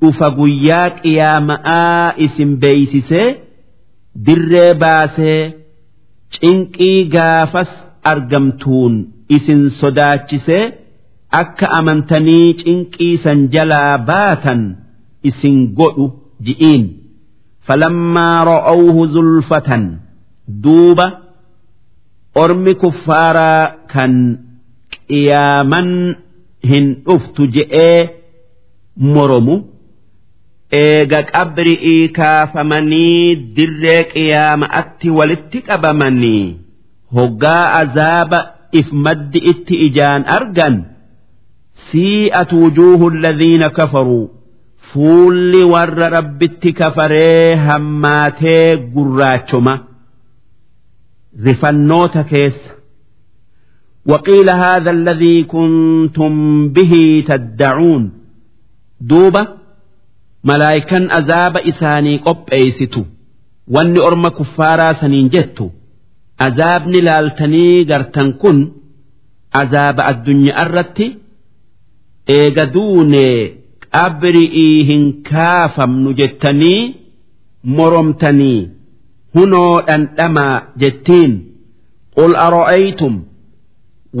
dhufa 0.00 0.30
guyyaa 0.30 0.90
qiyaama'aa 0.90 2.14
isin 2.24 2.56
beeysisee 2.62 3.28
dirree 4.26 4.74
baasee 4.74 5.54
cinqii 6.34 7.04
gaafas 7.14 7.70
argamtuun 8.11 8.93
isin 9.37 9.61
sodaachisee 9.79 10.63
akka 11.41 11.67
amantanii 11.79 12.53
cinqiisan 12.61 13.39
jalaa 13.53 13.93
baatan 14.09 14.61
isin 15.29 15.57
godhu 15.79 16.05
ji'iin. 16.45 16.83
Falammaa 17.67 18.39
ra'awhu 18.51 19.01
zulfatan 19.15 19.83
duuba 20.63 21.07
ormi 22.43 22.73
kuffaaraa 22.83 23.63
kan 23.93 24.13
qiyaaman 24.93 25.89
hin 26.69 26.85
dhuftu 27.07 27.47
je'ee 27.55 27.99
moromu. 29.13 29.55
Eega 30.83 31.19
qabri'ii 31.33 32.07
kaafamanii 32.19 33.35
dirree 33.57 34.01
qiyaama'atti 34.13 35.07
walitti 35.17 35.59
qabamanii 35.67 36.45
hoggaa 37.16 37.64
azaaba 37.82 38.38
if 38.80 38.88
maddi 39.04 39.38
itti 39.52 39.74
ijaan 39.86 40.22
argan 40.36 40.76
sii'at 41.90 42.50
wujuuhu 42.60 43.06
alladhiina 43.14 43.68
kafaruu 43.78 44.30
fuulli 44.92 45.62
warra 45.72 46.08
rabbitti 46.16 46.70
kafaree 46.80 47.56
hammaatee 47.66 48.76
gurraachoma 48.94 49.74
rifannoota 51.46 52.24
keessa 52.34 52.70
وقيل 54.06 54.50
هذا 54.50 54.90
الذي 54.90 55.44
كنتم 55.44 56.32
به 56.68 57.24
تدعون 57.28 58.12
دوبة 59.00 59.46
ملائكا 60.44 61.18
أزاب 61.18 61.56
إساني 61.56 62.16
قب 62.16 62.36
أيستو 62.52 63.04
واني 63.68 64.00
أرم 64.00 64.28
كفارا 64.28 64.92
سنين 64.92 65.28
جتو 65.28 65.68
azaabni 66.45 66.99
laaltanii 67.07 67.85
gartan 67.89 68.29
kun 68.41 68.57
azaaba 69.61 70.01
addunyaa 70.11 70.61
irratti 70.65 71.07
eega 72.37 72.65
duunee 72.73 73.37
qabri'ii 73.95 74.77
hin 74.89 75.03
kaafamnu 75.29 76.09
jettanii 76.19 76.81
moromtanii 77.77 78.59
hunoo 79.35 79.81
dhandhamaa 79.87 80.55
jettiin. 80.81 81.33
Qul 82.15 82.33
aro'aytum 82.45 83.15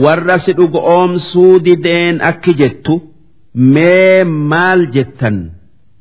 warra 0.03 0.37
si 0.45 0.51
dhugo 0.57 0.79
oomsuu 0.95 1.53
dideen 1.65 2.15
akki 2.29 2.53
jettu 2.59 2.95
mee 3.73 4.23
maal 4.23 4.81
jettan? 4.95 5.37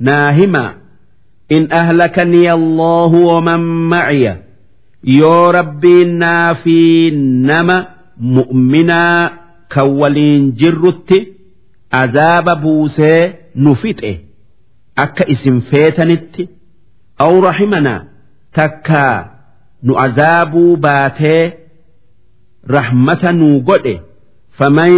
Naa 0.06 0.30
hima 0.38 0.64
in 1.56 1.64
ahlakani 1.80 2.42
allahu 2.56 3.18
waman 3.28 3.62
maciya? 3.92 4.34
yoo 5.19 5.51
rabbiin 5.57 6.11
naa 6.23 6.53
fi 6.63 6.77
nama 7.49 7.77
mu'minaa 8.37 9.21
kan 9.73 9.87
waliin 10.01 10.43
jirrutti 10.59 11.19
azaaba 12.01 12.53
buusee 12.63 13.21
nu 13.63 13.71
fixe 13.81 14.11
akka 15.03 15.23
isin 15.33 15.57
feetanitti 15.69 16.43
aw 17.25 17.33
rahimanaa 17.47 18.01
takkaa 18.59 19.17
nu 19.85 19.93
azaabuu 20.05 20.75
baatee 20.85 21.43
رحمة 22.69 23.31
نوغده 23.31 23.99
فمن 24.51 24.91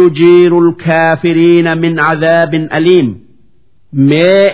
يجير 0.00 0.58
الكافرين 0.58 1.78
من 1.78 2.00
عذاب 2.00 2.54
أليم 2.54 3.20
ما 3.92 4.46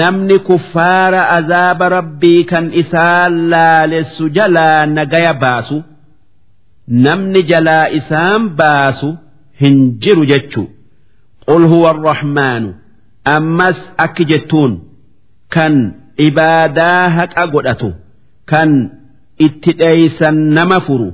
namni 0.00 0.38
kuffaara 0.38 1.28
azaaba 1.38 1.88
rabbii 1.88 2.44
kan 2.44 2.72
isaa 2.82 3.28
laalessu 3.28 4.28
jalaa 4.38 4.86
nagaya 4.86 5.34
baasu 5.42 5.82
namni 7.04 7.42
jalaa 7.50 7.86
isaan 7.98 8.48
baasu 8.60 9.10
hin 9.60 9.76
jiru 10.06 10.24
jechu 10.32 10.62
qul 11.46 11.64
huwa 11.72 11.90
arrahmaanu 11.94 12.70
ammas 13.36 13.78
akki 14.06 14.24
jettuun 14.32 14.72
kan 15.54 15.74
ibaadaa 16.28 17.02
haqa 17.18 17.44
godhatu 17.54 17.90
kan 18.52 18.70
itti 19.46 19.72
dheeysan 19.80 20.36
nama 20.58 20.78
furu 20.86 21.08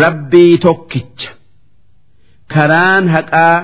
rabbii 0.00 0.58
tokkicha. 0.64 1.30
Karaan 2.52 3.04
haqaa 3.14 3.56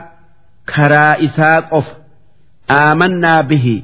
karaa 0.73 1.15
isaa 1.27 1.61
qofa. 1.71 1.95
Aamannaa 2.79 3.43
bihii 3.51 3.81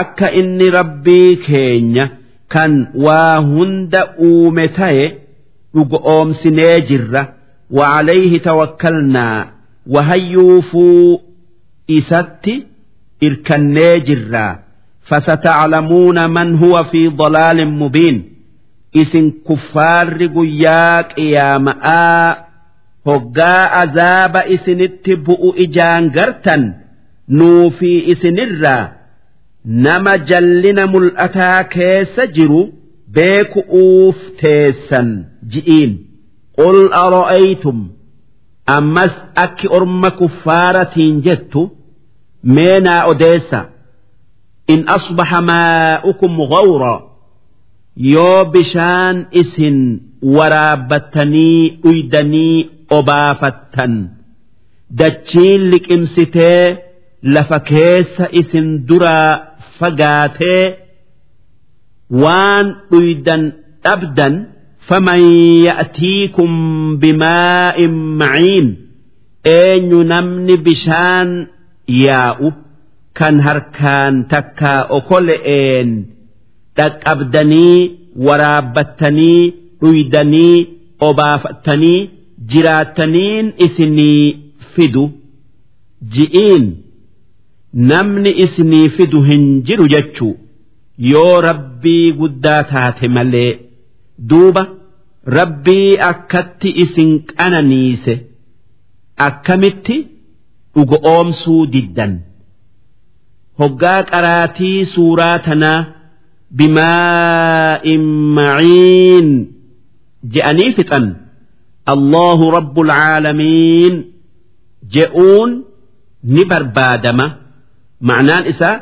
akka 0.00 0.28
inni 0.40 0.70
rabbii 0.70 1.36
keenya 1.46 2.08
kan 2.52 2.72
waa 3.04 3.36
hunda 3.52 4.00
uume 4.28 4.66
ta'e 4.68 5.06
dhugoomsinee 5.74 6.80
jirra 6.90 7.24
وعليه 7.70 8.38
توكلنا 8.38 9.48
وهيوفوا 9.86 11.18
إساتي 11.90 12.66
إركني 13.24 14.00
جرا 14.00 14.58
فستعلمون 15.08 16.30
من 16.30 16.56
هو 16.58 16.84
في 16.84 17.08
ضلال 17.08 17.68
مبين 17.68 18.30
isin 19.02 19.32
kuffaarri 19.46 20.28
guyyaa 20.28 21.02
qiyaama'aa 21.02 22.36
hoggaa 23.08 23.64
azaaba 23.82 24.40
isinitti 24.54 25.16
bu'u 25.26 25.50
ijaan 25.64 26.04
gartan 26.16 26.62
nuufi 27.38 27.92
isinirraa 28.12 28.84
nama 29.85 30.13
jallina 30.29 30.87
mul'ataa 30.93 31.63
keessa 31.73 32.25
jiru 32.35 32.61
beeku'uuf 33.15 34.17
teessan 34.41 35.09
ji'iin. 35.51 35.91
Qul 36.57 36.79
ara'aytum 37.03 37.79
ammas 38.77 39.13
akki 39.45 39.67
orma 39.77 40.11
kuffaaratiin 40.19 41.21
jettu 41.25 41.61
meenaa 42.55 43.05
odeessa. 43.11 43.59
In 44.73 44.81
asbaxa 44.95 45.41
maa'ukum 45.51 46.33
gawraa 46.53 46.99
yoo 48.13 48.45
bishaan 48.53 49.17
isin 49.41 49.77
waraabbattanii 50.35 51.61
dhuydanii 51.83 52.69
obaafattan. 52.97 53.93
Dachiin 54.99 55.61
liqimsitee 55.71 56.63
lafa 57.33 57.59
keessa 57.69 58.25
isin 58.41 58.67
duraa 58.87 59.48
fagaatee 59.79 60.63
waan 62.23 62.67
dhuydan 62.91 63.43
dhabdan 63.85 64.35
faman 64.87 65.21
ya'tiikum 65.67 66.51
bimaa'in 67.01 67.95
maciin 68.21 68.67
eenyu 69.57 69.99
namni 70.13 70.55
bishaan 70.65 71.29
yaa'u 72.05 72.47
kan 73.17 73.35
harkaan 73.47 74.15
takkaa 74.33 74.81
okole'een 74.97 75.89
dhaqqabdanii 76.77 77.79
waraabbattanii 78.25 79.41
dhuydanii 79.81 80.57
obaafattanii 81.09 81.99
jiraattaniin 82.51 83.45
isinii 83.65 84.23
fidu. 84.73 85.05
Ji'iin 86.13 86.65
namni 87.73 88.31
isinii 88.43 88.89
fidu 88.89 89.21
hin 89.21 89.61
jiru 89.63 89.87
jechuu. 89.87 90.35
Yoo 90.97 91.41
rabbii 91.41 92.11
guddaa 92.13 92.63
taate 92.71 93.07
malee 93.07 93.59
duuba 94.29 94.63
rabbii 95.37 95.97
akkatti 96.11 96.69
isin 96.83 97.11
qananiise 97.29 98.15
akkamitti 99.27 99.97
dhugo 100.75 100.97
oomsuu 101.13 101.65
diddan. 101.73 102.13
Hoggaa 103.59 104.03
qaraatii 104.11 104.85
suuraa 104.95 105.39
tanaa 105.47 105.79
bimaa'in 106.57 108.03
maciin 108.37 109.27
je'anii 110.33 110.71
fixan. 110.77 111.05
Allahu 111.93 112.51
rabbul 112.57 112.89
caalamiin 112.99 113.95
je'uun 114.93 115.51
ni 116.33 116.43
barbaadama. 116.51 117.27
ma'anaan 118.07 118.45
isaa 118.51 118.75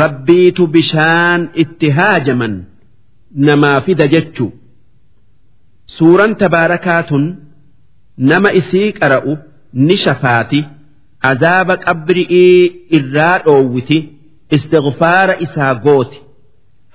rabbiitu 0.00 0.62
bishaan 0.74 1.40
itti 1.64 1.88
haajaman 1.98 2.54
namaa 3.48 3.78
fida 3.86 4.06
jechu 4.14 4.46
suuraan 5.96 6.34
tabaarakaa 6.42 7.02
tun 7.10 7.24
nama 8.30 8.50
isii 8.60 8.92
qara'u 9.00 9.32
ni 9.86 9.96
shafaati. 10.04 10.60
Azaaba 11.30 11.74
qabri'ii 11.86 12.62
irraa 12.98 13.36
dhoowwiti 13.44 13.98
istighfaara 14.56 15.34
isaa 15.46 15.74
gooti. 15.84 16.18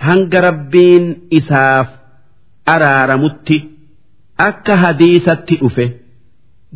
Hanga 0.08 0.39
rabbiin 0.48 1.06
isaaf 1.39 1.88
araaramutti 2.74 3.58
akka 4.48 4.76
hadiisatti 4.84 5.56
dhufe. 5.62 5.86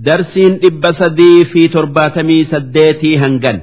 Darsiin 0.06 0.54
dhibba 0.64 0.90
sadii 1.02 1.46
fi 1.52 1.62
torbaatamii 1.76 2.44
saddeetii 2.54 3.16
hangan. 3.24 3.58